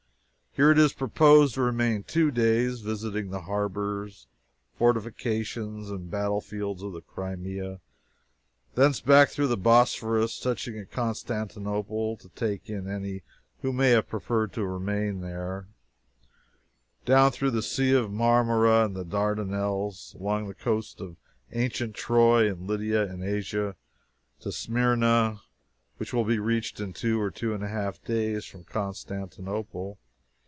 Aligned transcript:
Here 0.53 0.69
it 0.69 0.77
is 0.77 0.91
proposed 0.91 1.53
to 1.53 1.61
remain 1.61 2.03
two 2.03 2.29
days, 2.29 2.81
visiting 2.81 3.29
the 3.29 3.43
harbors, 3.43 4.27
fortifications, 4.77 5.89
and 5.89 6.11
battlefields 6.11 6.83
of 6.83 6.91
the 6.91 6.99
Crimea; 6.99 7.79
thence 8.75 8.99
back 8.99 9.29
through 9.29 9.47
the 9.47 9.55
Bosphorus, 9.55 10.37
touching 10.41 10.77
at 10.77 10.91
Constantinople 10.91 12.17
to 12.17 12.27
take 12.27 12.69
in 12.69 12.89
any 12.89 13.21
who 13.61 13.71
may 13.71 13.91
have 13.91 14.09
preferred 14.09 14.51
to 14.51 14.65
remain 14.65 15.21
there; 15.21 15.67
down 17.05 17.31
through 17.31 17.51
the 17.51 17.63
Sea 17.63 17.93
of 17.93 18.11
Marmora 18.11 18.83
and 18.83 18.93
the 18.93 19.05
Dardanelles, 19.05 20.15
along 20.19 20.49
the 20.49 20.53
coasts 20.53 20.99
of 20.99 21.15
ancient 21.53 21.95
Troy 21.95 22.49
and 22.49 22.67
Lydia 22.67 23.03
in 23.09 23.23
Asia, 23.23 23.77
to 24.41 24.51
Smyrna, 24.51 25.43
which 25.95 26.11
will 26.11 26.25
be 26.25 26.39
reached 26.39 26.81
in 26.81 26.91
two 26.91 27.21
or 27.21 27.31
two 27.31 27.53
and 27.53 27.63
a 27.63 27.69
half 27.69 28.03
days 28.03 28.43
from 28.43 28.65
Constantinople. 28.65 29.97